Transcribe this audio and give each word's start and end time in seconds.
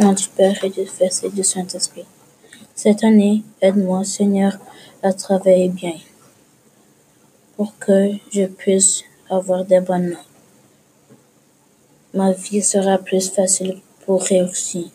du 0.00 0.28
Père 0.34 0.64
et 0.64 0.70
du 0.70 0.86
Fils 0.86 1.22
et 1.24 1.28
du 1.28 1.44
Saint-Esprit. 1.44 2.06
Cette 2.74 3.04
année, 3.04 3.42
aide-moi, 3.60 4.02
Seigneur, 4.02 4.58
à 5.02 5.12
travailler 5.12 5.68
bien 5.68 5.96
pour 7.56 7.78
que 7.78 8.12
je 8.32 8.46
puisse 8.46 9.04
avoir 9.28 9.64
des 9.66 9.80
bonnes 9.80 10.10
notes. 10.10 10.18
Ma 12.14 12.32
vie 12.32 12.62
sera 12.62 12.96
plus 12.96 13.28
facile 13.28 13.80
pour 14.06 14.22
réussir. 14.22 14.86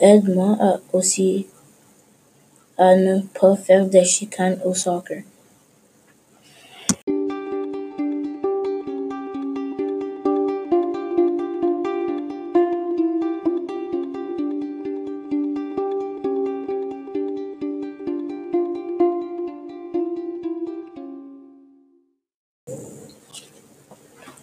Aide-moi 0.00 0.80
aussi 0.92 1.46
à 2.76 2.96
ne 2.96 3.20
pas 3.38 3.54
faire 3.54 3.86
des 3.86 4.04
chicanes 4.04 4.58
au 4.64 4.74
soccer. 4.74 5.22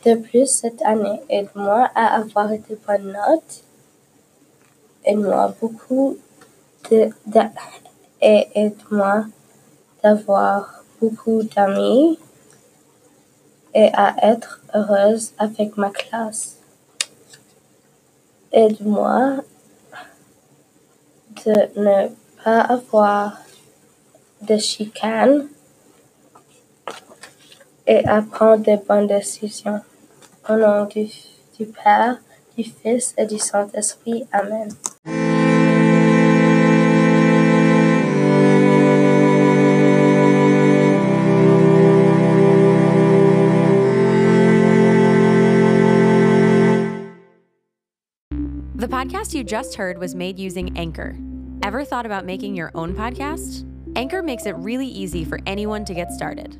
De 0.06 0.16
plus, 0.16 0.48
cette 0.48 0.82
année, 0.82 1.22
aide-moi 1.30 1.90
à 1.94 2.16
avoir 2.16 2.50
de 2.50 2.78
bonnes 2.88 3.12
notes. 3.12 3.64
Aide-moi 5.06 5.54
beaucoup 5.62 6.18
de, 6.90 7.10
et 8.20 8.48
aide-moi 8.56 9.26
d'avoir 10.02 10.84
beaucoup 11.00 11.44
d'amis 11.44 12.18
et 13.74 13.90
à 13.94 14.16
être 14.24 14.62
heureuse 14.74 15.34
avec 15.38 15.78
ma 15.78 15.92
classe. 15.92 16.58
Aide-moi 18.52 19.38
de 21.46 21.80
ne 21.80 22.10
pas 22.44 22.62
avoir 22.62 23.38
de 24.42 24.58
chicanes 24.58 25.48
et 27.86 28.06
à 28.08 28.22
prendre 28.24 28.64
de 28.64 28.76
bonnes 28.84 29.08
décisions. 29.08 29.82
Au 30.50 30.56
nom 30.56 30.86
du, 30.86 31.08
du 31.58 31.66
Père, 31.68 32.18
du 32.58 32.64
Fils 32.64 33.14
et 33.18 33.26
du 33.26 33.38
Saint-Esprit. 33.38 34.28
Amen. 34.34 34.70
The 48.76 48.88
podcast 48.88 49.36
you 49.36 49.44
just 49.44 49.76
heard 49.76 50.00
was 50.00 50.16
made 50.16 50.40
using 50.40 50.76
Anchor. 50.76 51.16
Ever 51.62 51.86
thought 51.86 52.08
about 52.08 52.26
making 52.26 52.56
your 52.56 52.72
own 52.74 52.96
podcast? 52.96 53.64
Anchor 53.96 54.24
makes 54.24 54.48
it 54.48 54.56
really 54.56 54.88
easy 54.88 55.24
for 55.24 55.40
anyone 55.46 55.86
to 55.86 55.94
get 55.94 56.12
started. 56.12 56.60